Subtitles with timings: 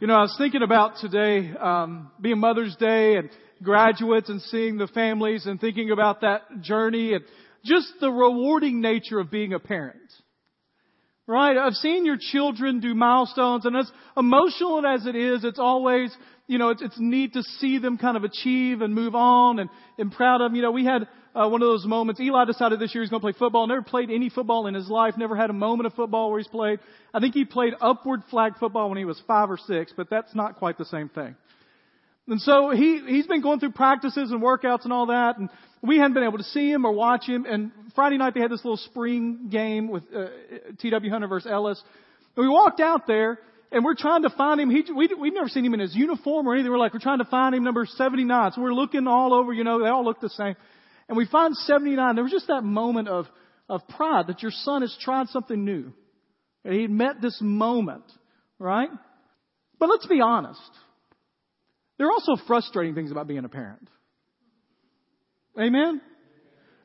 [0.00, 3.30] You know, I was thinking about today, um, being Mother's Day and
[3.64, 7.24] graduates and seeing the families and thinking about that journey and
[7.64, 9.98] just the rewarding nature of being a parent.
[11.26, 11.56] Right?
[11.56, 16.58] I've seen your children do milestones and as emotional as it is, it's always, you
[16.58, 19.68] know, it's, it's neat to see them kind of achieve and move on and,
[19.98, 20.54] and proud of them.
[20.54, 21.08] You know, we had
[21.38, 22.20] uh, one of those moments.
[22.20, 23.66] Eli decided this year he's going to play football.
[23.66, 25.14] Never played any football in his life.
[25.16, 26.80] Never had a moment of football where he's played.
[27.14, 30.34] I think he played upward flag football when he was five or six, but that's
[30.34, 31.36] not quite the same thing.
[32.26, 35.48] And so he, he's been going through practices and workouts and all that, and
[35.80, 37.46] we hadn't been able to see him or watch him.
[37.48, 40.26] And Friday night they had this little spring game with uh,
[40.80, 41.10] T.W.
[41.10, 41.82] Hunter versus Ellis.
[42.36, 43.38] And we walked out there,
[43.72, 44.70] and we're trying to find him.
[44.70, 46.70] He, we, we've never seen him in his uniform or anything.
[46.70, 48.52] We're like, we're trying to find him number 79.
[48.52, 50.56] So we're looking all over, you know, they all look the same.
[51.08, 52.14] And we find 79.
[52.14, 53.26] There was just that moment of,
[53.68, 55.92] of pride that your son has tried something new.
[56.64, 58.04] And he met this moment,
[58.58, 58.90] right?
[59.78, 60.60] But let's be honest.
[61.96, 63.88] There are also frustrating things about being a parent.
[65.58, 66.00] Amen?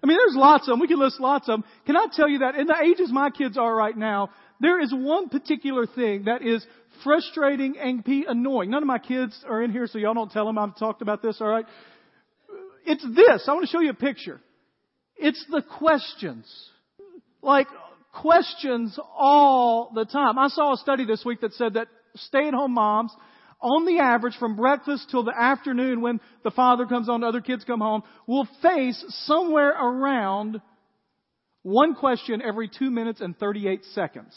[0.04, 0.80] I mean, there's lots of them.
[0.80, 1.64] We can list lots of them.
[1.86, 4.94] Can I tell you that in the ages my kids are right now, there is
[4.94, 6.66] one particular thing that is
[7.04, 8.70] frustrating and annoying.
[8.70, 11.22] None of my kids are in here, so y'all don't tell them I've talked about
[11.22, 11.66] this, alright?
[12.86, 13.46] It's this.
[13.48, 14.40] I want to show you a picture.
[15.16, 16.46] It's the questions.
[17.42, 17.68] Like,
[18.14, 20.38] questions all the time.
[20.38, 23.12] I saw a study this week that said that stay at home moms,
[23.60, 27.42] on the average, from breakfast till the afternoon when the father comes home, the other
[27.42, 30.62] kids come home, will face somewhere around
[31.62, 34.36] one question every two minutes and 38 seconds.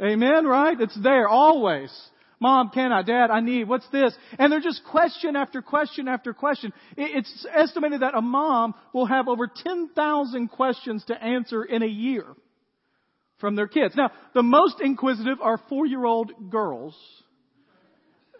[0.00, 0.80] Amen, right?
[0.80, 1.90] It's there always.
[2.38, 3.02] Mom, can I?
[3.02, 3.68] Dad, I need.
[3.68, 4.14] What's this?
[4.38, 6.72] And they're just question after question after question.
[6.96, 12.26] It's estimated that a mom will have over 10,000 questions to answer in a year
[13.38, 13.94] from their kids.
[13.96, 16.94] Now, the most inquisitive are four-year-old girls.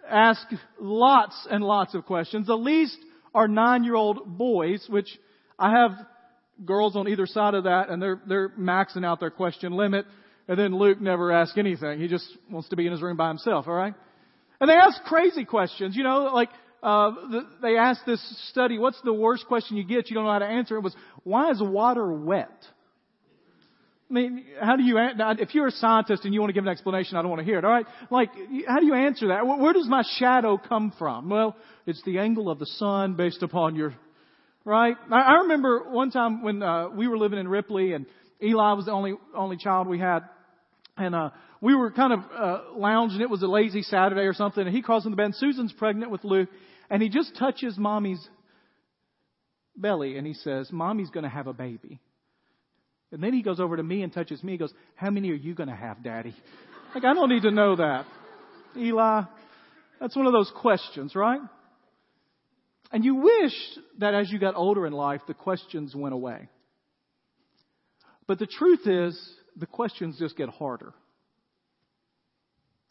[0.08, 0.46] Ask
[0.78, 2.46] lots and lots of questions.
[2.46, 2.98] The least
[3.34, 5.08] are nine-year-old boys, which
[5.58, 5.92] I have
[6.64, 10.06] girls on either side of that, and they're, they're maxing out their question limit.
[10.48, 11.98] And then Luke never asks anything.
[12.00, 13.94] He just wants to be in his room by himself, alright?
[14.60, 16.48] And they ask crazy questions, you know, like,
[16.82, 20.08] uh, the, they asked this study, what's the worst question you get?
[20.08, 20.76] You don't know how to answer.
[20.76, 22.52] It was, why is water wet?
[24.08, 26.70] I mean, how do you, if you're a scientist and you want to give an
[26.70, 27.86] explanation, I don't want to hear it, alright?
[28.08, 28.30] Like,
[28.68, 29.44] how do you answer that?
[29.44, 31.28] Where does my shadow come from?
[31.28, 31.56] Well,
[31.86, 33.94] it's the angle of the sun based upon your,
[34.64, 34.96] right?
[35.10, 38.06] I remember one time when, uh, we were living in Ripley and
[38.40, 40.20] Eli was the only, only child we had.
[40.96, 41.30] And uh,
[41.60, 43.20] we were kind of uh, lounging.
[43.20, 44.66] It was a lazy Saturday or something.
[44.66, 45.32] And he crawls in the bed.
[45.34, 46.48] Susan's pregnant with Luke,
[46.88, 48.26] and he just touches mommy's
[49.76, 52.00] belly, and he says, "Mommy's going to have a baby."
[53.12, 54.52] And then he goes over to me and touches me.
[54.52, 56.34] He goes, "How many are you going to have, Daddy?"
[56.94, 58.06] Like I don't need to know that,
[58.76, 59.22] Eli.
[60.00, 61.40] That's one of those questions, right?
[62.92, 63.52] And you wish
[63.98, 66.48] that as you got older in life, the questions went away.
[68.26, 69.18] But the truth is,
[69.56, 70.92] the questions just get harder.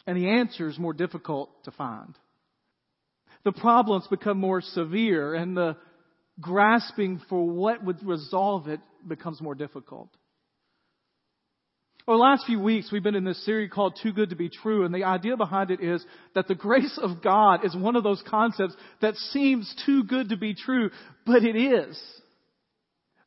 [0.08, 2.16] And the answers more difficult to find.
[3.44, 5.78] The problems become more severe and the
[6.40, 10.10] grasping for what would resolve it becomes more difficult.
[12.08, 14.48] Over the last few weeks, we've been in this series called Too Good to Be
[14.48, 16.06] True, and the idea behind it is
[16.36, 20.38] that the grace of God is one of those concepts that seems too good to
[20.38, 20.92] be true,
[21.26, 22.00] but it is.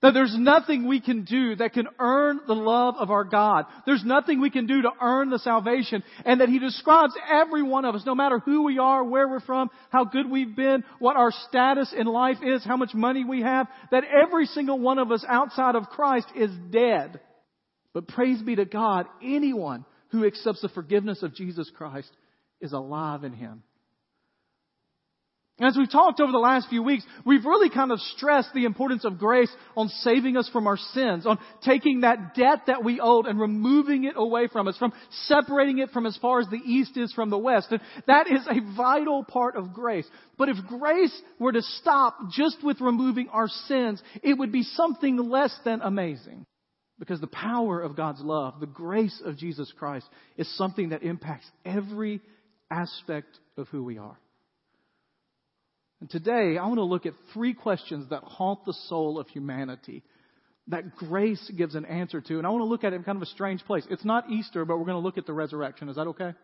[0.01, 3.65] That there's nothing we can do that can earn the love of our God.
[3.85, 6.05] There's nothing we can do to earn the salvation.
[6.25, 9.41] And that He describes every one of us, no matter who we are, where we're
[9.41, 13.43] from, how good we've been, what our status in life is, how much money we
[13.43, 17.19] have, that every single one of us outside of Christ is dead.
[17.93, 22.11] But praise be to God, anyone who accepts the forgiveness of Jesus Christ
[22.61, 23.65] is alive in Him.
[25.61, 29.05] As we've talked over the last few weeks, we've really kind of stressed the importance
[29.05, 33.27] of grace on saving us from our sins, on taking that debt that we owed
[33.27, 34.93] and removing it away from us, from
[35.25, 37.73] separating it from as far as the east is from the west.
[37.73, 40.07] And that is a vital part of grace.
[40.37, 45.17] But if grace were to stop just with removing our sins, it would be something
[45.17, 46.47] less than amazing.
[47.01, 50.07] Because the power of God's love, the grace of Jesus Christ,
[50.37, 52.21] is something that impacts every
[52.71, 54.19] aspect of who we are.
[56.01, 60.03] And today, I want to look at three questions that haunt the soul of humanity
[60.69, 62.39] that grace gives an answer to.
[62.39, 63.85] And I want to look at it in kind of a strange place.
[63.91, 65.89] It's not Easter, but we're going to look at the resurrection.
[65.89, 66.35] Is that okay?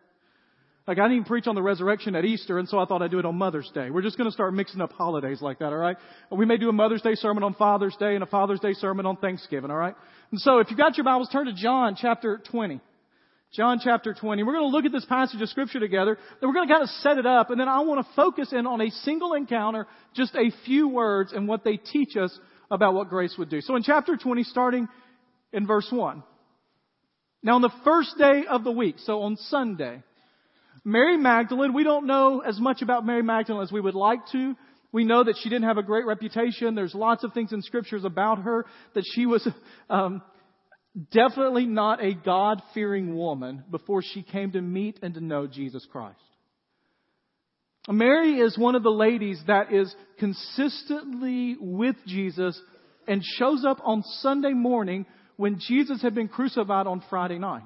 [0.87, 3.09] Like, I didn't even preach on the resurrection at Easter, and so I thought I'd
[3.09, 3.89] do it on Mother's Day.
[3.89, 5.97] We're just going to start mixing up holidays like that, alright?
[6.31, 9.07] We may do a Mother's Day sermon on Father's Day and a Father's Day sermon
[9.07, 9.95] on Thanksgiving, alright?
[10.29, 12.81] And so, if you've got your Bibles, turn to John chapter 20.
[13.55, 14.43] John chapter 20.
[14.43, 16.17] We're going to look at this passage of scripture together.
[16.41, 18.51] and we're going to kind of set it up and then I want to focus
[18.51, 22.37] in on a single encounter, just a few words and what they teach us
[22.69, 23.61] about what grace would do.
[23.61, 24.87] So in chapter 20, starting
[25.53, 26.23] in verse 1.
[27.43, 30.03] Now on the first day of the week, so on Sunday,
[30.83, 34.55] Mary Magdalene, we don't know as much about Mary Magdalene as we would like to.
[34.91, 36.75] We know that she didn't have a great reputation.
[36.75, 38.65] There's lots of things in scriptures about her
[38.95, 39.47] that she was
[39.89, 40.21] um,
[41.11, 46.19] definitely not a God-fearing woman before she came to meet and to know Jesus Christ.
[47.87, 52.59] Mary is one of the ladies that is consistently with Jesus
[53.07, 55.05] and shows up on Sunday morning
[55.37, 57.63] when Jesus had been crucified on Friday night.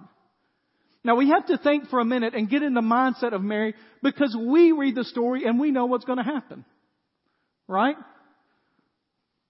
[1.03, 3.73] Now we have to think for a minute and get in the mindset of Mary
[4.03, 6.65] because we read the story and we know what's going to happen.
[7.67, 7.95] Right?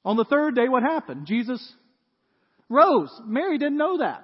[0.05, 1.25] On the third day, what happened?
[1.25, 1.73] Jesus
[2.69, 3.09] rose.
[3.25, 4.23] Mary didn't know that.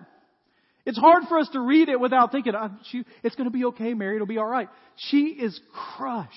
[0.86, 3.66] It's hard for us to read it without thinking, oh, she, it's going to be
[3.66, 4.16] okay, Mary.
[4.16, 4.70] It'll be all right.
[4.96, 5.60] She is
[5.98, 6.32] crushed.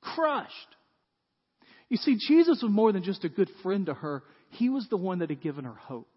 [0.00, 0.52] Crushed.
[1.90, 4.22] You see, Jesus was more than just a good friend to her.
[4.50, 6.08] He was the one that had given her hope.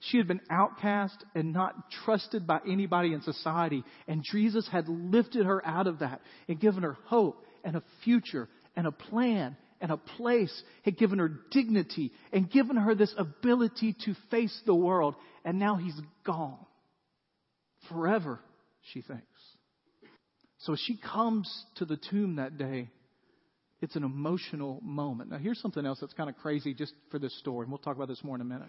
[0.00, 3.84] She had been outcast and not trusted by anybody in society.
[4.08, 8.48] And Jesus had lifted her out of that and given her hope and a future
[8.76, 13.96] and a plan and a place, had given her dignity and given her this ability
[14.04, 15.14] to face the world.
[15.44, 16.58] And now he's gone.
[17.88, 18.40] Forever,
[18.92, 19.24] she thinks.
[20.58, 22.90] So she comes to the tomb that day.
[23.80, 25.30] It's an emotional moment.
[25.30, 27.96] Now here's something else that's kind of crazy just for this story, and we'll talk
[27.96, 28.68] about this more in a minute.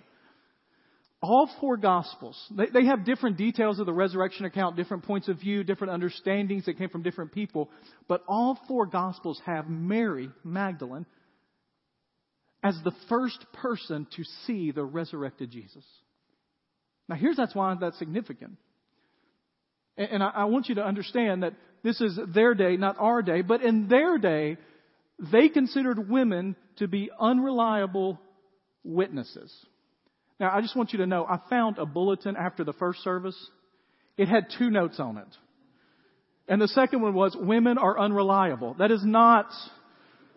[1.21, 5.39] All four Gospels, they, they have different details of the resurrection account, different points of
[5.39, 7.69] view, different understandings that came from different people,
[8.07, 11.06] but all four Gospels have Mary Magdalene
[12.63, 15.83] as the first person to see the resurrected Jesus.
[17.07, 18.57] Now here's that's why that's significant.
[19.97, 21.53] And, and I, I want you to understand that
[21.83, 24.57] this is their day, not our day, but in their day,
[25.31, 28.19] they considered women to be unreliable
[28.83, 29.53] witnesses.
[30.41, 33.38] Now, I just want you to know, I found a bulletin after the first service.
[34.17, 35.27] It had two notes on it.
[36.47, 38.73] And the second one was, women are unreliable.
[38.79, 39.53] That is not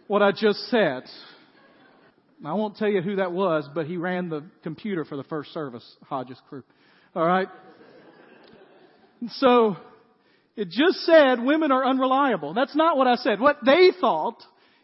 [0.07, 1.05] what I just said.
[2.45, 5.55] I won't tell you who that was, but he ran the computer for the first
[5.55, 6.65] service, Hodges crew.
[7.17, 7.49] Alright?
[9.29, 9.79] So,
[10.55, 12.53] it just said women are unreliable.
[12.53, 13.41] That's not what I said.
[13.41, 14.37] What they thought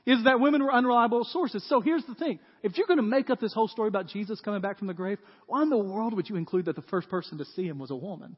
[0.07, 1.63] is that women were unreliable sources.
[1.69, 2.39] So here's the thing.
[2.63, 4.95] If you're going to make up this whole story about Jesus coming back from the
[4.95, 7.79] grave, why in the world would you include that the first person to see him
[7.79, 8.37] was a woman?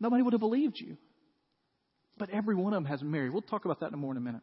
[0.00, 0.96] Nobody would have believed you.
[2.18, 3.30] But every one of them has Mary.
[3.30, 4.42] We'll talk about that in a more in a minute.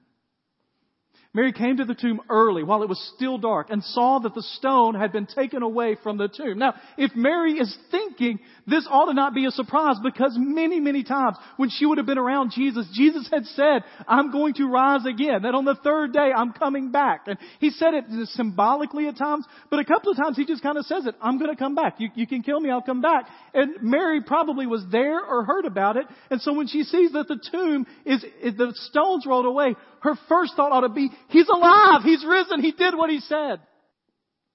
[1.35, 4.41] Mary came to the tomb early while it was still dark and saw that the
[4.41, 6.57] stone had been taken away from the tomb.
[6.57, 11.03] Now, if Mary is thinking this ought to not be a surprise because many, many
[11.03, 15.05] times when she would have been around Jesus, Jesus had said, I'm going to rise
[15.05, 17.27] again, that on the third day I'm coming back.
[17.27, 20.77] And he said it symbolically at times, but a couple of times he just kind
[20.77, 21.95] of says it, I'm going to come back.
[21.99, 23.27] You, you can kill me, I'll come back.
[23.53, 26.05] And Mary probably was there or heard about it.
[26.31, 30.15] And so when she sees that the tomb is, is the stones rolled away, her
[30.29, 32.01] first thought ought to be, He's alive!
[32.03, 32.61] He's risen!
[32.61, 33.59] He did what He said!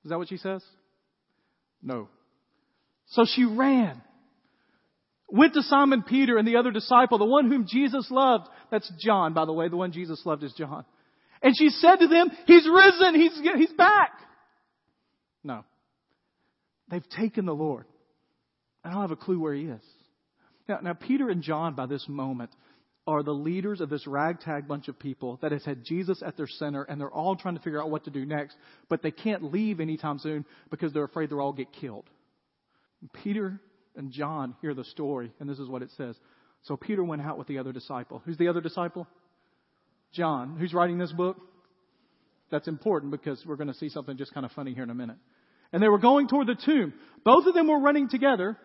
[0.05, 0.63] Is that what she says?
[1.83, 2.09] No.
[3.09, 4.01] So she ran.
[5.29, 8.49] Went to Simon Peter and the other disciple, the one whom Jesus loved.
[8.71, 9.69] That's John, by the way.
[9.69, 10.85] The one Jesus loved is John.
[11.43, 13.15] And she said to them, He's risen!
[13.15, 14.11] He's, he's back!
[15.45, 15.65] No.
[16.91, 17.87] They've taken the Lord.
[18.85, 19.83] I don't have a clue where He is.
[20.69, 22.51] Now, now Peter and John, by this moment,
[23.11, 26.47] are the leaders of this ragtag bunch of people that has had Jesus at their
[26.47, 28.57] center and they're all trying to figure out what to do next,
[28.89, 32.05] but they can't leave anytime soon because they're afraid they'll all get killed.
[33.25, 33.61] Peter
[33.97, 36.15] and John hear the story, and this is what it says.
[36.63, 38.23] So Peter went out with the other disciple.
[38.25, 39.09] Who's the other disciple?
[40.13, 40.57] John.
[40.57, 41.37] Who's writing this book?
[42.53, 44.95] That's important because we're going to see something just kind of funny here in a
[44.95, 45.17] minute.
[45.73, 46.93] And they were going toward the tomb.
[47.25, 48.57] Both of them were running together,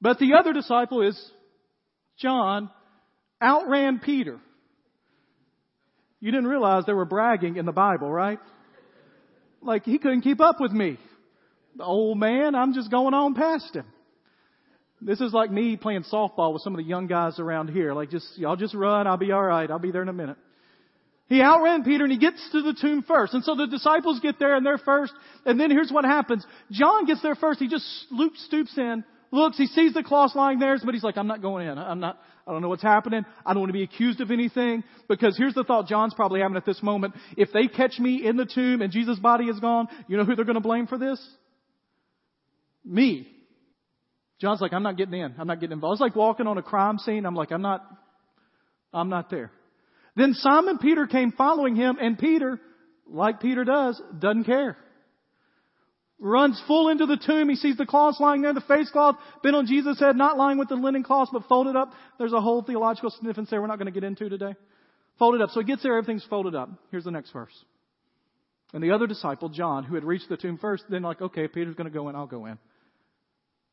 [0.00, 1.18] but the other disciple is
[2.18, 2.70] John
[3.42, 4.38] outran Peter.
[6.20, 8.38] You didn't realize they were bragging in the Bible, right?
[9.62, 10.98] Like he couldn't keep up with me.
[11.76, 13.86] The old man, I'm just going on past him.
[15.00, 17.92] This is like me playing softball with some of the young guys around here.
[17.92, 20.38] Like just, y'all just run, I'll be alright, I'll be there in a minute.
[21.28, 23.34] He outran Peter and he gets to the tomb first.
[23.34, 25.12] And so the disciples get there and they're first.
[25.44, 26.46] And then here's what happens.
[26.70, 27.58] John gets there first.
[27.58, 27.84] He just
[28.46, 31.66] stoops in, looks, he sees the cloth lying there, but he's like, I'm not going
[31.66, 31.78] in.
[31.78, 33.24] I'm not, I don't know what's happening.
[33.44, 34.84] I don't want to be accused of anything.
[35.08, 37.14] Because here's the thought John's probably having at this moment.
[37.36, 40.36] If they catch me in the tomb and Jesus' body is gone, you know who
[40.36, 41.24] they're going to blame for this?
[42.84, 43.28] Me.
[44.40, 45.34] John's like, I'm not getting in.
[45.38, 45.94] I'm not getting involved.
[45.94, 47.26] It's like walking on a crime scene.
[47.26, 47.84] I'm like, I'm not,
[48.92, 49.50] I'm not there.
[50.14, 52.60] Then Simon Peter came following him and Peter,
[53.08, 54.76] like Peter does, doesn't care.
[56.18, 57.48] Runs full into the tomb.
[57.48, 60.56] He sees the cloths lying there, the face cloth been on Jesus' head, not lying
[60.56, 61.92] with the linen cloths, but folded up.
[62.18, 64.54] There's a whole theological significance there we're not going to get into today.
[65.18, 65.50] Folded up.
[65.50, 66.70] So he gets there, everything's folded up.
[66.90, 67.52] Here's the next verse.
[68.72, 71.74] And the other disciple, John, who had reached the tomb first, then like, okay, Peter's
[71.74, 72.58] going to go in, I'll go in.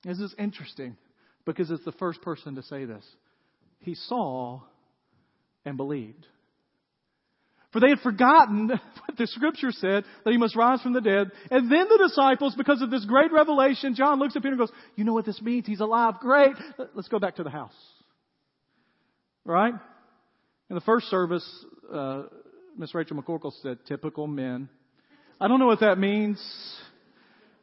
[0.04, 0.98] This is interesting
[1.46, 3.06] because it's the first person to say this.
[3.80, 4.62] He saw
[5.66, 6.28] and believed.
[7.74, 11.32] For they had forgotten what the scripture said, that he must rise from the dead.
[11.50, 14.72] And then the disciples, because of this great revelation, John looks at Peter and goes,
[14.96, 15.66] you know what this means?
[15.66, 16.16] He's alive.
[16.20, 16.56] Great.
[16.94, 17.74] Let's go back to the house.
[19.44, 19.74] Right?
[20.70, 21.48] In the first service,
[21.92, 22.24] uh,
[22.78, 24.70] Miss Rachel McCorkle said, typical men.
[25.42, 26.40] I don't know what that means.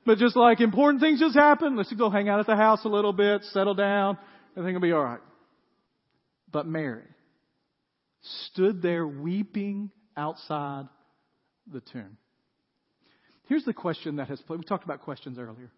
[0.05, 2.89] But just like important things just happen, let's go hang out at the house a
[2.89, 4.19] little bit, settle down,
[4.57, 5.21] everything will be alright.
[6.51, 7.05] But Mary
[8.23, 9.91] stood there weeping
[10.21, 10.87] outside
[11.73, 12.17] the tomb.
[13.49, 14.61] Here's the question that has, played.
[14.61, 15.73] we talked about questions earlier.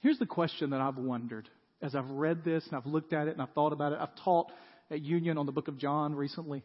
[0.00, 1.48] Here's the question that I've wondered
[1.82, 3.98] as I've read this and I've looked at it and I've thought about it.
[4.00, 4.50] I've taught
[4.90, 6.62] at Union on the book of John recently.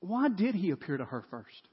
[0.00, 1.68] Why did he appear to her first?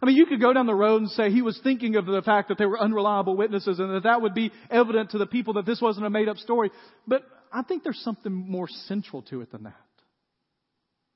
[0.00, 2.22] I mean, you could go down the road and say he was thinking of the
[2.22, 5.54] fact that they were unreliable witnesses and that that would be evident to the people
[5.54, 6.70] that this wasn't a made up story.
[7.06, 7.22] But
[7.52, 9.74] I think there's something more central to it than that.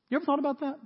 [0.09, 0.77] You ever thought about that?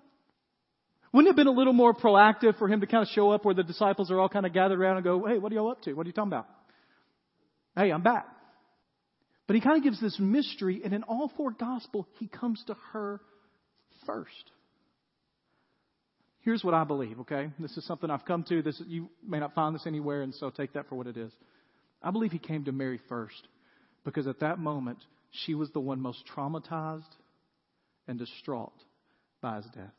[1.12, 3.44] Wouldn't it have been a little more proactive for him to kind of show up
[3.44, 5.70] where the disciples are all kind of gathered around and go, hey, what are y'all
[5.70, 5.92] up to?
[5.94, 6.46] What are you talking about?
[7.76, 8.26] Hey, I'm back.
[9.46, 12.76] But he kind of gives this mystery, and in all four gospel, he comes to
[12.92, 13.20] her
[14.04, 14.50] first.
[16.40, 17.50] Here's what I believe, okay?
[17.58, 18.62] This is something I've come to.
[18.62, 21.32] This you may not find this anywhere, and so take that for what it is.
[22.02, 23.48] I believe he came to Mary first
[24.04, 24.98] because at that moment
[25.30, 27.02] she was the one most traumatized
[28.06, 28.72] and distraught
[29.40, 29.92] by his death.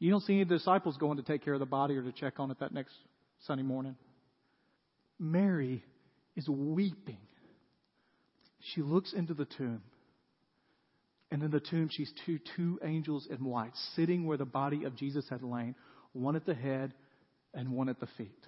[0.00, 2.40] You don't see any disciples going to take care of the body or to check
[2.40, 2.92] on it that next
[3.46, 3.94] Sunday morning.
[5.18, 5.84] Mary
[6.34, 7.18] is weeping.
[8.74, 9.82] She looks into the tomb
[11.30, 14.96] and in the tomb, she's two, two angels in white, sitting where the body of
[14.96, 15.76] Jesus had lain,
[16.12, 16.92] one at the head
[17.54, 18.46] and one at the feet.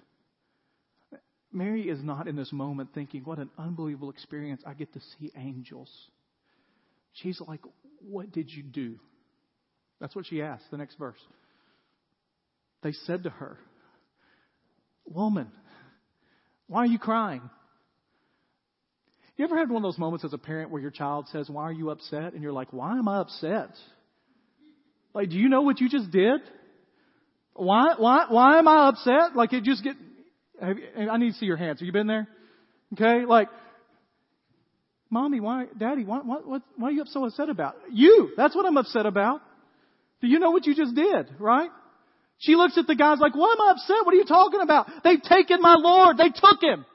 [1.51, 4.61] Mary is not in this moment thinking, what an unbelievable experience.
[4.65, 5.89] I get to see angels.
[7.13, 7.61] She's like,
[8.01, 8.99] what did you do?
[10.01, 11.19] That's what she asked, the next verse.
[12.83, 13.57] They said to her,
[15.05, 15.51] Woman,
[16.67, 17.41] why are you crying?
[19.35, 21.63] You ever had one of those moments as a parent where your child says, Why
[21.63, 22.33] are you upset?
[22.33, 23.71] And you're like, Why am I upset?
[25.13, 26.41] Like, do you know what you just did?
[27.53, 29.35] Why, why, why am I upset?
[29.35, 29.95] Like, it just get,
[30.61, 31.79] I need to see your hands.
[31.79, 32.27] Have you been there?
[32.93, 33.25] Okay?
[33.25, 33.49] Like,
[35.09, 37.75] mommy, why, daddy, why, why, what, why are you so upset about?
[37.91, 38.31] You!
[38.35, 39.41] That's what I'm upset about.
[40.21, 41.69] Do you know what you just did, right?
[42.39, 44.05] She looks at the guys like, why am I upset?
[44.05, 44.87] What are you talking about?
[45.03, 46.17] They've taken my Lord.
[46.17, 46.85] They took him.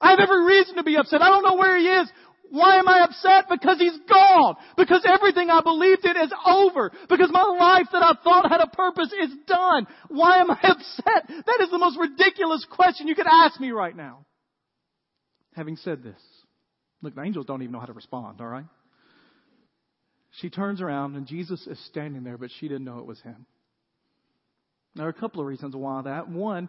[0.00, 1.22] I have every reason to be upset.
[1.22, 2.10] I don't know where he is.
[2.50, 3.48] Why am I upset?
[3.48, 4.56] Because he's gone.
[4.76, 6.90] Because everything I believed in is over.
[7.08, 9.86] Because my life that I thought had a purpose is done.
[10.08, 11.28] Why am I upset?
[11.46, 14.26] That is the most ridiculous question you could ask me right now.
[15.54, 16.20] Having said this,
[17.02, 18.66] look, the angels don't even know how to respond, alright?
[20.40, 23.46] She turns around and Jesus is standing there, but she didn't know it was him.
[24.94, 26.28] There are a couple of reasons why that.
[26.28, 26.68] One,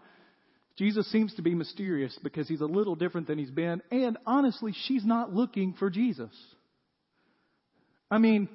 [0.77, 4.73] Jesus seems to be mysterious because he's a little different than he's been, and honestly,
[4.85, 6.31] she's not looking for Jesus.
[8.09, 8.49] I mean,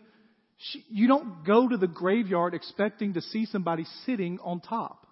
[0.58, 5.06] she, you don't go to the graveyard expecting to see somebody sitting on top.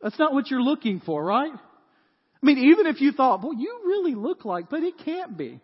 [0.00, 1.52] That's not what you're looking for, right?
[1.52, 5.60] I mean, even if you thought, well, you really look like, but it can't be.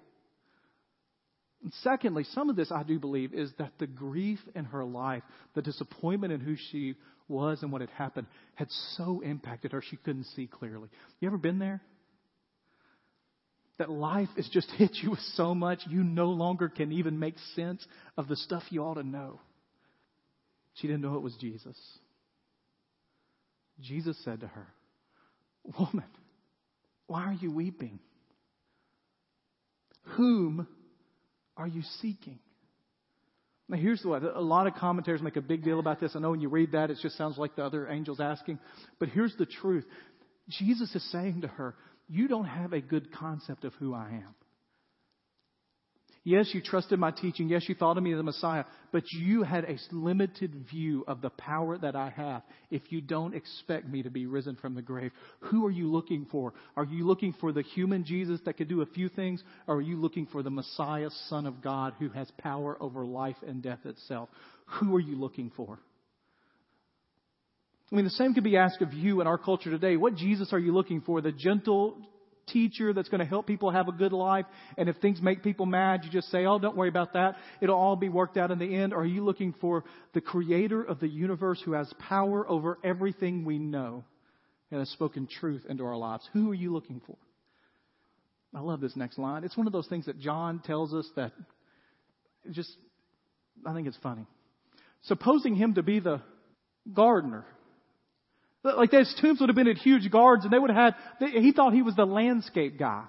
[1.62, 5.24] And secondly, some of this I do believe is that the grief in her life,
[5.54, 6.94] the disappointment in who she
[7.28, 10.88] was and what had happened had so impacted her she couldn't see clearly.
[11.20, 11.80] You ever been there?
[13.78, 17.36] That life has just hit you with so much you no longer can even make
[17.54, 19.40] sense of the stuff you ought to know.
[20.74, 21.76] She didn't know it was Jesus.
[23.80, 24.66] Jesus said to her,
[25.78, 26.04] Woman,
[27.06, 28.00] why are you weeping?
[30.16, 30.66] Whom
[31.56, 32.38] are you seeking?
[33.68, 36.16] Now, here's what a lot of commentators make a big deal about this.
[36.16, 38.58] I know when you read that, it just sounds like the other angels asking.
[38.98, 39.84] But here's the truth
[40.48, 41.74] Jesus is saying to her,
[42.08, 44.34] You don't have a good concept of who I am.
[46.28, 47.48] Yes, you trusted my teaching.
[47.48, 51.22] Yes, you thought of me as the Messiah, but you had a limited view of
[51.22, 54.82] the power that I have if you don't expect me to be risen from the
[54.82, 55.10] grave.
[55.44, 56.52] Who are you looking for?
[56.76, 59.80] Are you looking for the human Jesus that could do a few things, or are
[59.80, 63.86] you looking for the Messiah, Son of God, who has power over life and death
[63.86, 64.28] itself?
[64.80, 65.78] Who are you looking for?
[67.90, 69.96] I mean, the same could be asked of you in our culture today.
[69.96, 71.22] What Jesus are you looking for?
[71.22, 71.96] The gentle
[72.52, 74.46] teacher that's going to help people have a good life.
[74.76, 77.36] And if things make people mad, you just say, oh, don't worry about that.
[77.60, 78.92] It'll all be worked out in the end.
[78.92, 83.44] Or are you looking for the creator of the universe who has power over everything
[83.44, 84.04] we know
[84.70, 86.28] and has spoken truth into our lives?
[86.32, 87.16] Who are you looking for?
[88.54, 89.44] I love this next line.
[89.44, 91.32] It's one of those things that John tells us that
[92.50, 92.70] just,
[93.66, 94.26] I think it's funny.
[95.02, 96.22] Supposing him to be the
[96.92, 97.44] gardener
[98.64, 101.52] like those tombs would have been at huge guards and they would have had, he
[101.52, 103.04] thought he was the landscape guy.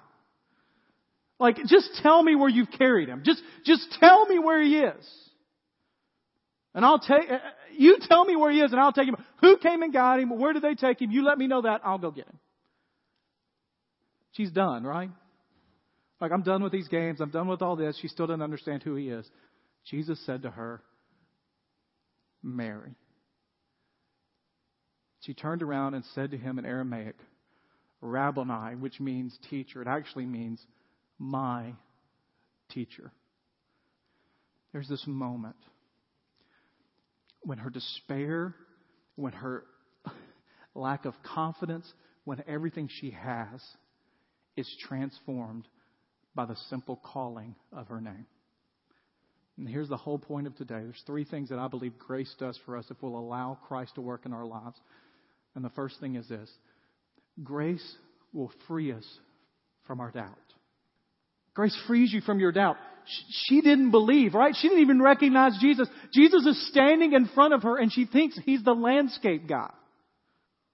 [1.38, 3.22] Like, just tell me where you've carried him.
[3.24, 5.08] Just, just tell me where he is.
[6.74, 7.38] And I'll take, uh,
[7.76, 9.16] you tell me where he is and I'll take him.
[9.40, 10.38] Who came and got him?
[10.38, 11.10] Where did they take him?
[11.10, 11.80] You let me know that.
[11.84, 12.38] I'll go get him.
[14.32, 15.10] She's done, right?
[16.20, 17.20] Like, I'm done with these games.
[17.20, 17.98] I'm done with all this.
[18.00, 19.28] She still doesn't understand who he is.
[19.90, 20.82] Jesus said to her,
[22.42, 22.94] Mary.
[25.20, 27.16] She turned around and said to him in Aramaic,
[28.00, 29.82] Rabboni, which means teacher.
[29.82, 30.64] It actually means
[31.18, 31.74] my
[32.70, 33.12] teacher.
[34.72, 35.56] There's this moment
[37.42, 38.54] when her despair,
[39.16, 39.64] when her
[40.74, 41.90] lack of confidence,
[42.24, 43.60] when everything she has
[44.56, 45.66] is transformed
[46.34, 48.26] by the simple calling of her name.
[49.58, 50.80] And here's the whole point of today.
[50.80, 54.00] There's three things that I believe grace does for us if we'll allow Christ to
[54.00, 54.78] work in our lives.
[55.54, 56.50] And the first thing is this
[57.42, 57.96] grace
[58.32, 59.04] will free us
[59.86, 60.36] from our doubt.
[61.54, 62.76] Grace frees you from your doubt.
[63.46, 64.54] She didn't believe, right?
[64.56, 65.88] She didn't even recognize Jesus.
[66.12, 69.70] Jesus is standing in front of her and she thinks he's the landscape guy.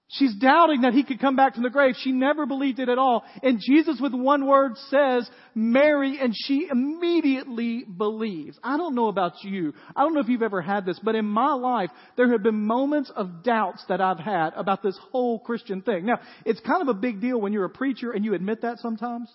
[0.09, 1.97] She's doubting that he could come back from the grave.
[1.99, 3.25] She never believed it at all.
[3.43, 8.57] And Jesus with one word says, Mary, and she immediately believes.
[8.63, 9.75] I don't know about you.
[9.97, 12.67] I don't know if you've ever had this, but in my life, there have been
[12.67, 16.07] moments of doubts that I've had about this whole Christian thing.
[16.07, 18.79] Now, it's kind of a big deal when you're a preacher and you admit that
[18.79, 19.29] sometimes.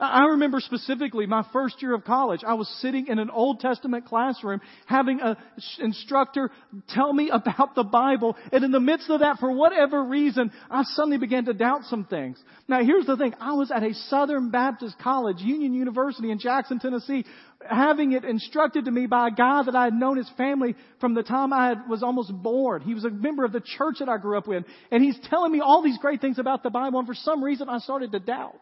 [0.00, 2.40] I remember specifically my first year of college.
[2.46, 5.36] I was sitting in an Old Testament classroom having an
[5.78, 6.50] instructor
[6.88, 8.36] tell me about the Bible.
[8.50, 12.06] And in the midst of that, for whatever reason, I suddenly began to doubt some
[12.06, 12.38] things.
[12.66, 13.34] Now here's the thing.
[13.40, 17.26] I was at a Southern Baptist college, Union University in Jackson, Tennessee,
[17.68, 21.12] having it instructed to me by a guy that I had known his family from
[21.12, 22.80] the time I was almost born.
[22.80, 24.64] He was a member of the church that I grew up with.
[24.90, 27.00] And he's telling me all these great things about the Bible.
[27.00, 28.56] And for some reason, I started to doubt.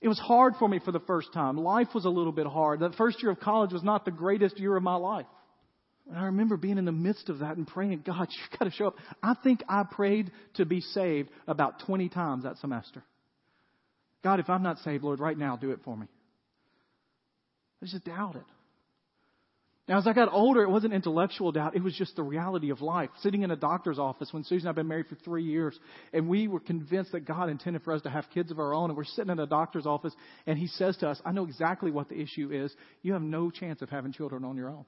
[0.00, 1.56] It was hard for me for the first time.
[1.56, 2.80] Life was a little bit hard.
[2.80, 5.26] The first year of college was not the greatest year of my life.
[6.08, 8.70] And I remember being in the midst of that and praying, God, you've got to
[8.70, 8.96] show up.
[9.22, 13.02] I think I prayed to be saved about 20 times that semester.
[14.22, 16.06] God, if I'm not saved, Lord, right now, do it for me.
[17.82, 18.44] I just doubted.
[19.88, 21.76] Now, as I got older, it wasn't intellectual doubt.
[21.76, 23.10] It was just the reality of life.
[23.20, 25.78] Sitting in a doctor's office when Susan and I have been married for three years,
[26.12, 28.90] and we were convinced that God intended for us to have kids of our own,
[28.90, 30.12] and we're sitting in a doctor's office,
[30.44, 32.74] and he says to us, I know exactly what the issue is.
[33.02, 34.86] You have no chance of having children on your own.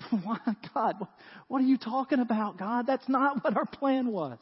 [0.24, 0.38] Why,
[0.74, 0.96] God?
[1.46, 2.88] What are you talking about, God?
[2.88, 4.38] That's not what our plan was.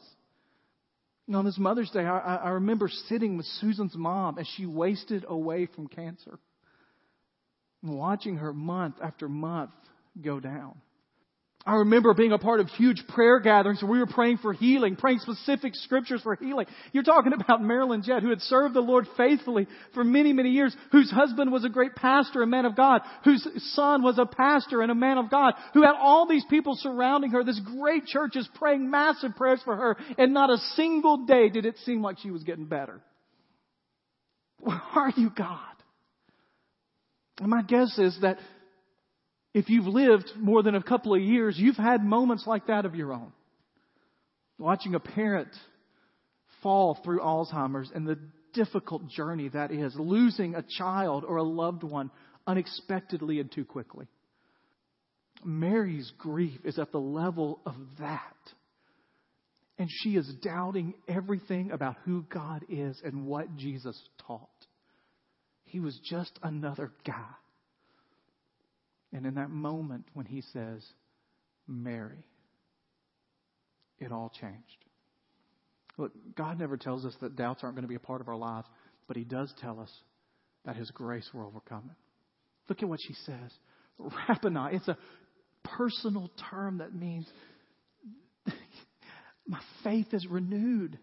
[1.27, 5.23] And on this Mother's Day, I, I remember sitting with Susan's mom as she wasted
[5.27, 6.39] away from cancer
[7.83, 9.71] watching her month after month
[10.21, 10.81] go down.
[11.67, 14.95] I remember being a part of huge prayer gatherings where we were praying for healing,
[14.95, 16.65] praying specific scriptures for healing.
[16.93, 20.73] You're talking about Marilyn Jett, who had served the Lord faithfully for many, many years,
[20.93, 24.81] whose husband was a great pastor, a man of God, whose son was a pastor
[24.81, 27.43] and a man of God, who had all these people surrounding her.
[27.43, 31.65] This great church is praying massive prayers for her, and not a single day did
[31.65, 33.01] it seem like she was getting better.
[34.59, 35.66] Where are you, God?
[37.39, 38.37] And my guess is that
[39.53, 42.95] if you've lived more than a couple of years, you've had moments like that of
[42.95, 43.31] your own.
[44.57, 45.49] Watching a parent
[46.63, 48.19] fall through Alzheimer's and the
[48.53, 52.11] difficult journey that is, losing a child or a loved one
[52.47, 54.07] unexpectedly and too quickly.
[55.43, 58.33] Mary's grief is at the level of that.
[59.77, 64.49] And she is doubting everything about who God is and what Jesus taught.
[65.67, 67.35] He was just another guy.
[69.13, 70.85] And in that moment when he says,
[71.67, 72.25] Mary,
[73.99, 74.85] it all changed.
[75.97, 78.35] Look, God never tells us that doubts aren't going to be a part of our
[78.35, 78.67] lives,
[79.07, 79.91] but He does tell us
[80.65, 81.97] that his grace will overcome it.
[82.69, 83.51] Look at what she says.
[83.97, 84.75] Rabboni.
[84.75, 84.97] It's a
[85.63, 87.25] personal term that means
[89.47, 90.99] my faith is renewed.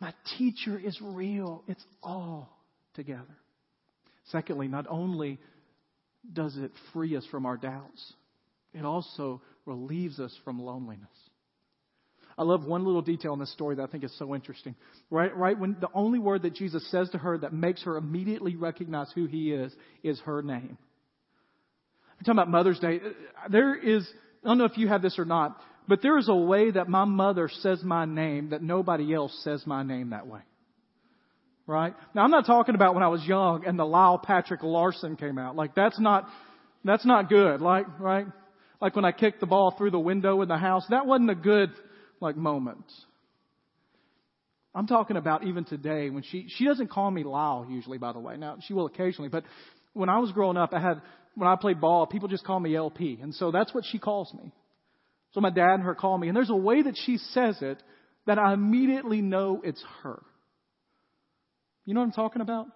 [0.00, 1.64] My teacher is real.
[1.66, 2.57] It's all
[2.98, 3.38] together.
[4.30, 5.38] Secondly, not only
[6.30, 8.12] does it free us from our doubts,
[8.74, 11.08] it also relieves us from loneliness.
[12.36, 14.74] I love one little detail in this story that I think is so interesting.
[15.10, 18.54] Right, right when the only word that Jesus says to her that makes her immediately
[18.54, 20.76] recognize who he is is her name.
[22.18, 23.00] I'm talking about Mother's Day.
[23.50, 24.08] There is,
[24.44, 26.88] I don't know if you have this or not, but there is a way that
[26.88, 30.40] my mother says my name that nobody else says my name that way.
[31.68, 31.94] Right?
[32.14, 35.36] Now I'm not talking about when I was young and the Lyle Patrick Larson came
[35.36, 35.54] out.
[35.54, 36.26] Like that's not,
[36.82, 37.60] that's not good.
[37.60, 38.26] Like, right?
[38.80, 40.86] Like when I kicked the ball through the window in the house.
[40.88, 41.70] That wasn't a good,
[42.20, 42.84] like, moment.
[44.74, 48.18] I'm talking about even today when she, she doesn't call me Lyle usually, by the
[48.18, 48.38] way.
[48.38, 49.44] Now, she will occasionally, but
[49.92, 51.02] when I was growing up, I had,
[51.34, 53.18] when I played ball, people just call me LP.
[53.20, 54.52] And so that's what she calls me.
[55.32, 56.28] So my dad and her call me.
[56.28, 57.82] And there's a way that she says it
[58.26, 60.22] that I immediately know it's her.
[61.88, 62.66] You know what I'm talking about?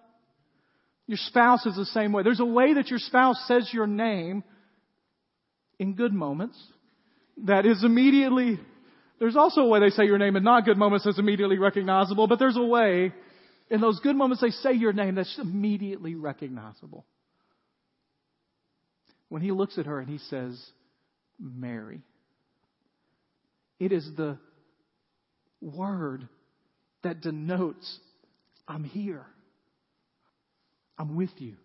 [1.05, 2.23] Your spouse is the same way.
[2.23, 4.43] There's a way that your spouse says your name
[5.77, 6.57] in good moments
[7.43, 8.59] that is immediately,
[9.19, 12.25] there's also a way they say your name in not good moments that's immediately recognizable,
[12.25, 13.13] but there's a way
[13.69, 17.05] in those good moments they say your name that's immediately recognizable.
[19.29, 20.59] When he looks at her and he says,
[21.39, 22.01] Mary,
[23.79, 24.39] it is the
[25.61, 26.27] word
[27.03, 27.99] that denotes,
[28.67, 29.25] I'm here.
[30.97, 31.55] I'm with you.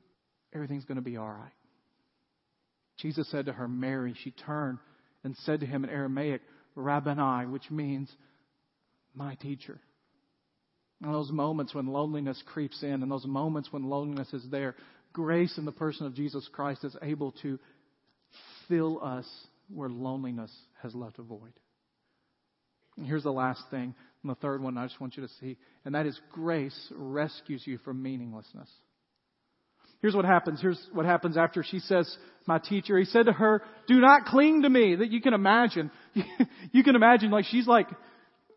[0.55, 1.53] Everything's going to be all right.
[2.99, 4.15] Jesus said to her, Mary.
[4.25, 4.79] She turned
[5.25, 6.41] and said to him in Aramaic,
[6.75, 8.11] Rabboni, which means
[9.15, 9.79] my teacher.
[11.03, 14.75] In those moments when loneliness creeps in, and those moments when loneliness is there,
[15.13, 17.59] grace in the person of Jesus Christ is able to
[18.69, 19.27] fill us
[19.73, 21.53] where loneliness has left a void.
[22.99, 25.57] And here's the last thing, and the third one I just want you to see,
[25.85, 28.69] and that is grace rescues you from meaninglessness.
[30.03, 30.61] Here's what happens.
[30.61, 32.99] Here's what happens after she says, my teacher.
[32.99, 34.95] He said to her, do not cling to me.
[34.97, 35.91] That you can imagine.
[36.73, 37.89] you can imagine like she's like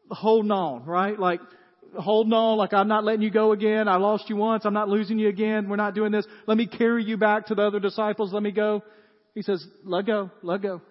[0.09, 1.17] holding on, right?
[1.17, 1.39] Like
[1.97, 3.87] holding on, like I'm not letting you go again.
[3.87, 4.65] I lost you once.
[4.65, 5.67] I'm not losing you again.
[5.67, 6.27] We're not doing this.
[6.45, 8.33] Let me carry you back to the other disciples.
[8.33, 8.83] Let me go.
[9.33, 10.81] He says, let go, let go.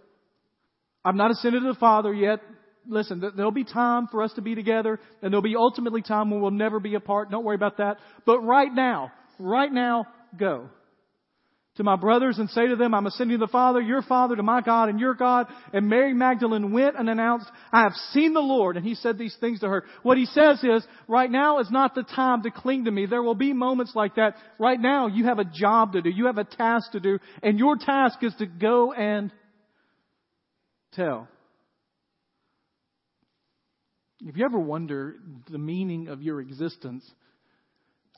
[1.04, 2.40] I'm not ascended to the Father yet.
[2.86, 6.40] Listen, there'll be time for us to be together and there'll be ultimately time when
[6.40, 7.30] we'll never be apart.
[7.30, 7.98] Don't worry about that.
[8.26, 10.06] But right now, right now,
[10.38, 10.68] go
[11.76, 14.42] to my brothers and say to them, I'm ascending to the Father, your Father, to
[14.42, 15.46] my God and your God.
[15.72, 18.76] And Mary Magdalene went and announced, I have seen the Lord.
[18.76, 19.84] And he said these things to her.
[20.02, 23.06] What he says is, right now is not the time to cling to me.
[23.06, 24.34] There will be moments like that.
[24.58, 26.10] Right now, you have a job to do.
[26.10, 27.18] You have a task to do.
[27.42, 29.32] And your task is to go and
[30.92, 31.28] tell.
[34.22, 35.16] If you ever wonder
[35.50, 37.08] the meaning of your existence,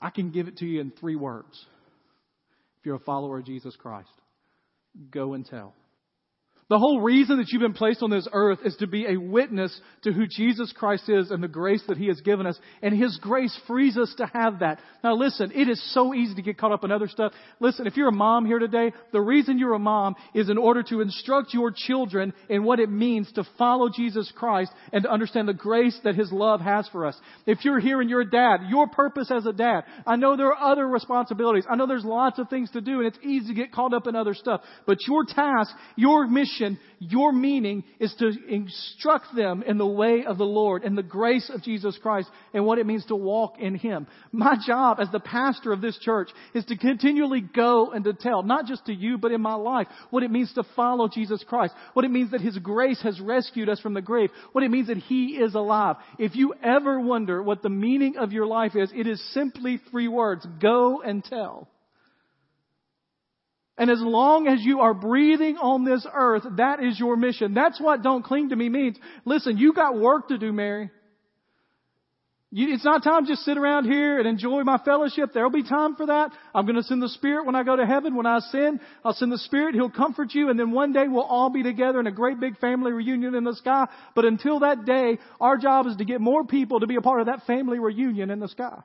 [0.01, 1.65] I can give it to you in three words
[2.81, 4.11] if you're a follower of Jesus Christ.
[5.11, 5.75] Go and tell.
[6.69, 9.79] The whole reason that you've been placed on this earth is to be a witness
[10.05, 12.59] to who Jesus Christ is and the grace that He has given us.
[12.81, 14.79] And His grace frees us to have that.
[15.03, 17.33] Now listen, it is so easy to get caught up in other stuff.
[17.59, 20.83] Listen, if you're a mom here today, the reason you're a mom is in order
[20.85, 25.49] to instruct your children in what it means to follow Jesus Christ and to understand
[25.49, 27.19] the grace that His love has for us.
[27.45, 30.55] If you're here and you're a dad, your purpose as a dad, I know there
[30.55, 31.67] are other responsibilities.
[31.69, 34.07] I know there's lots of things to do and it's easy to get caught up
[34.07, 34.63] in other stuff.
[34.87, 40.25] But your task, your mission, mission, your meaning is to instruct them in the way
[40.27, 43.59] of the Lord and the grace of Jesus Christ and what it means to walk
[43.59, 44.07] in Him.
[44.31, 48.43] My job as the pastor of this church is to continually go and to tell,
[48.43, 51.75] not just to you, but in my life, what it means to follow Jesus Christ,
[51.95, 54.89] what it means that His grace has rescued us from the grave, what it means
[54.89, 55.97] that He is alive.
[56.19, 60.09] If you ever wonder what the meaning of your life is, it is simply three
[60.09, 60.47] words.
[60.61, 61.69] Go and tell.
[63.79, 67.55] And as long as you are breathing on this earth, that is your mission.
[67.55, 68.99] That's what don't cling to me means.
[69.25, 70.91] Listen, you got work to do, Mary.
[72.55, 75.31] You, it's not time to just sit around here and enjoy my fellowship.
[75.33, 76.33] There'll be time for that.
[76.55, 78.15] I'm going to send the Spirit when I go to heaven.
[78.15, 79.75] When I sin, I'll send the Spirit.
[79.75, 80.51] He'll comfort you.
[80.51, 83.45] And then one day we'll all be together in a great big family reunion in
[83.45, 83.89] the sky.
[84.15, 87.21] But until that day, our job is to get more people to be a part
[87.21, 88.83] of that family reunion in the sky.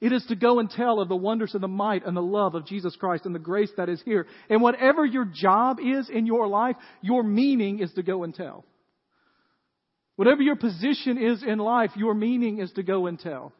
[0.00, 2.54] It is to go and tell of the wonders and the might and the love
[2.54, 4.26] of Jesus Christ and the grace that is here.
[4.48, 8.64] And whatever your job is in your life, your meaning is to go and tell.
[10.14, 13.52] Whatever your position is in life, your meaning is to go and tell.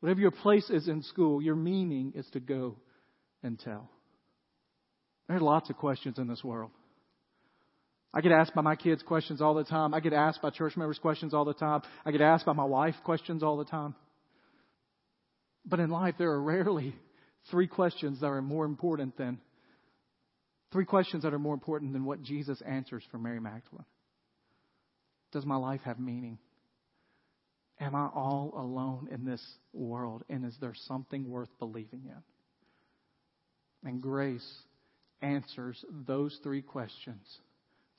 [0.00, 2.76] Whatever your place is in school, your meaning is to go
[3.42, 3.90] and tell.
[5.28, 6.70] There are lots of questions in this world.
[8.12, 9.92] I get asked by my kids questions all the time.
[9.92, 11.82] I get asked by church members questions all the time.
[12.04, 13.94] I get asked by my wife questions all the time.
[15.68, 16.94] But in life, there are rarely
[17.50, 19.38] three questions that are more important than
[20.72, 23.84] three questions that are more important than what Jesus answers for Mary Magdalene.
[25.32, 26.38] Does my life have meaning?
[27.80, 30.24] Am I all alone in this world?
[30.28, 33.88] And is there something worth believing in?
[33.88, 34.46] And grace
[35.20, 37.24] answers those three questions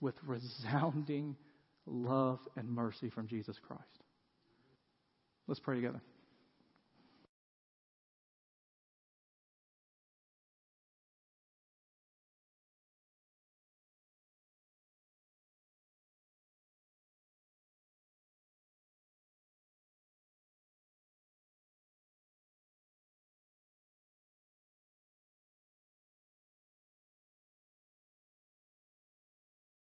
[0.01, 1.35] with resounding
[1.85, 3.83] love and mercy from Jesus Christ.
[5.47, 6.01] Let's pray together.